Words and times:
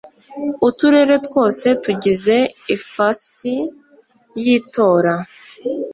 uturere 0.67 1.15
twose 1.27 1.67
tugize 1.83 2.37
ifasi 2.75 3.53
y 4.41 4.45
itora 4.57 5.13